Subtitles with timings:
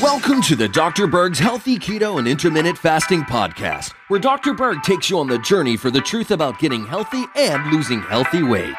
[0.00, 1.06] Welcome to the Dr.
[1.06, 4.54] Berg's Healthy Keto and Intermittent Fasting Podcast, where Dr.
[4.54, 8.42] Berg takes you on the journey for the truth about getting healthy and losing healthy
[8.42, 8.74] weight.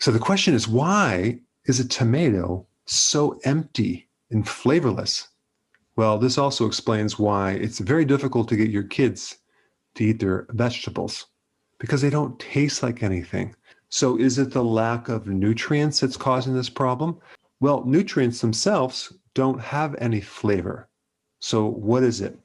[0.00, 5.28] So the question is why is a tomato so empty and flavorless?
[5.98, 9.38] Well, this also explains why it's very difficult to get your kids
[9.96, 11.26] to eat their vegetables
[11.80, 13.56] because they don't taste like anything.
[13.88, 17.18] So, is it the lack of nutrients that's causing this problem?
[17.58, 20.88] Well, nutrients themselves don't have any flavor.
[21.40, 22.38] So, what is it?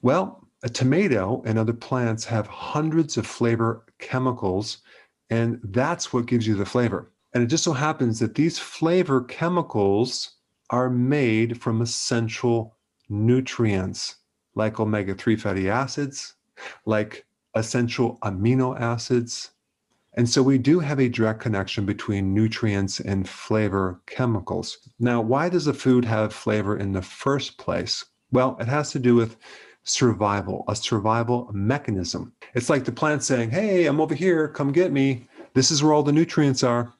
[0.00, 4.78] Well, a tomato and other plants have hundreds of flavor chemicals,
[5.28, 7.12] and that's what gives you the flavor.
[7.34, 10.36] And it just so happens that these flavor chemicals
[10.70, 12.77] are made from essential
[13.08, 14.16] nutrients
[14.54, 16.34] like omega 3 fatty acids,
[16.84, 19.50] like essential amino acids.
[20.14, 24.78] And so we do have a direct connection between nutrients and flavor chemicals.
[24.98, 28.04] Now, why does a food have flavor in the first place?
[28.32, 29.36] Well, it has to do with
[29.84, 32.32] survival, a survival mechanism.
[32.54, 35.26] It's like the plant saying, Hey, I'm over here, come get me.
[35.54, 36.92] This is where all the nutrients are.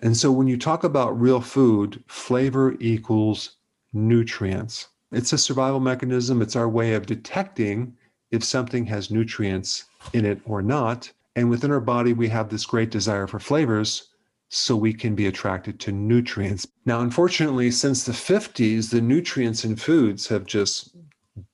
[0.00, 3.56] And so when you talk about real food, flavor equals
[3.92, 4.88] nutrients.
[5.12, 6.42] It's a survival mechanism.
[6.42, 7.94] It's our way of detecting
[8.30, 11.12] if something has nutrients in it or not.
[11.36, 14.08] And within our body, we have this great desire for flavors
[14.48, 16.66] so we can be attracted to nutrients.
[16.84, 20.96] Now, unfortunately, since the 50s, the nutrients in foods have just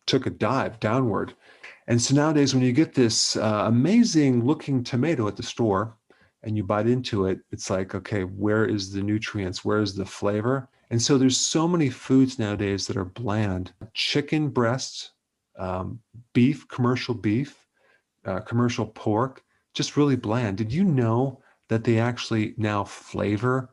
[0.06, 1.34] took a dive downward.
[1.86, 5.96] And so nowadays, when you get this uh, amazing looking tomato at the store,
[6.42, 9.64] and you bite into it, it's like, okay, where is the nutrients?
[9.64, 10.68] Where is the flavor?
[10.90, 13.72] And so there's so many foods nowadays that are bland.
[13.92, 15.12] Chicken breasts,
[15.58, 16.00] um,
[16.32, 17.66] beef, commercial beef,
[18.24, 19.42] uh, commercial pork,
[19.74, 20.56] just really bland.
[20.56, 23.70] Did you know that they actually now flavor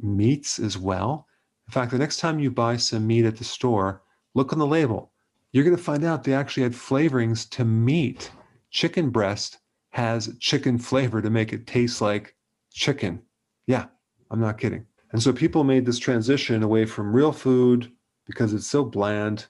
[0.00, 1.26] meats as well?
[1.68, 4.02] In fact, the next time you buy some meat at the store,
[4.34, 5.12] look on the label.
[5.52, 8.30] You're going to find out they actually had flavorings to meat.
[8.70, 9.58] Chicken breast
[9.90, 12.34] has chicken flavor to make it taste like
[12.72, 13.22] chicken.
[13.66, 13.86] Yeah,
[14.30, 14.86] I'm not kidding.
[15.12, 17.92] And so people made this transition away from real food
[18.26, 19.46] because it's so bland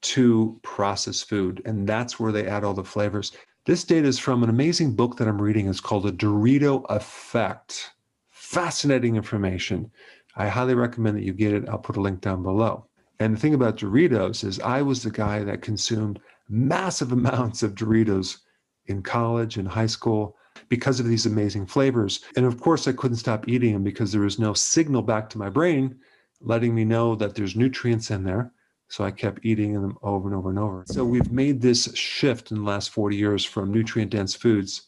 [0.00, 1.60] to processed food.
[1.64, 3.32] And that's where they add all the flavors.
[3.66, 5.68] This data is from an amazing book that I'm reading.
[5.68, 7.90] It's called The Dorito Effect.
[8.30, 9.90] Fascinating information.
[10.36, 11.68] I highly recommend that you get it.
[11.68, 12.86] I'll put a link down below.
[13.20, 17.74] And the thing about Doritos is, I was the guy that consumed massive amounts of
[17.74, 18.38] Doritos
[18.86, 20.36] in college and high school
[20.68, 22.20] because of these amazing flavors.
[22.36, 25.38] And of course, I couldn't stop eating them because there was no signal back to
[25.38, 25.96] my brain
[26.40, 28.52] letting me know that there's nutrients in there.
[28.88, 30.84] So I kept eating them over and over and over.
[30.86, 34.82] So we've made this shift in the last 40 years from nutrient dense foods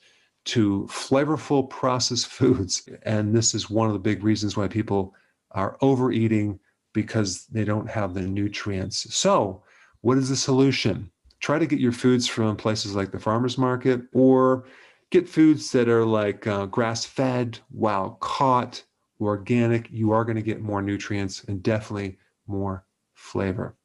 [0.46, 2.88] to flavorful processed foods.
[3.02, 5.14] And this is one of the big reasons why people
[5.50, 6.60] are overeating
[6.94, 9.14] because they don't have the nutrients.
[9.14, 9.62] So,
[10.00, 11.10] what is the solution?
[11.40, 14.64] try to get your foods from places like the farmers market or
[15.10, 18.84] get foods that are like uh, grass fed, wild caught,
[19.20, 19.90] organic.
[19.90, 22.84] You are going to get more nutrients and definitely more
[23.14, 23.76] flavor.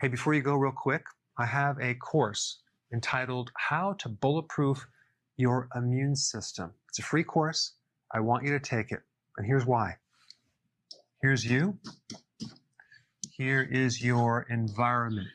[0.00, 1.04] Hey, before you go, real quick,
[1.38, 2.60] I have a course
[2.92, 4.86] entitled How to Bulletproof
[5.36, 6.72] Your Immune System.
[6.88, 7.72] It's a free course.
[8.12, 9.00] I want you to take it.
[9.36, 9.96] And here's why.
[11.22, 11.76] Here's you.
[13.36, 15.28] Here is your environment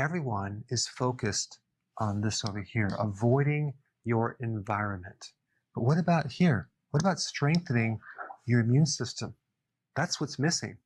[0.00, 1.58] everyone is focused
[2.00, 3.74] on this over here, avoiding
[4.04, 5.32] your environment.
[5.74, 6.68] But what about here?
[6.90, 8.00] What about strengthening
[8.46, 9.34] your immune system?
[9.94, 10.78] That's what's missing.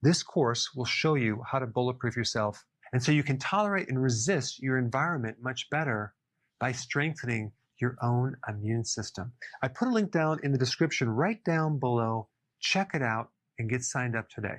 [0.00, 2.64] This course will show you how to bulletproof yourself.
[2.92, 6.14] And so you can tolerate and resist your environment much better
[6.58, 9.32] by strengthening your own immune system.
[9.62, 12.28] I put a link down in the description right down below.
[12.60, 14.58] Check it out and get signed up today.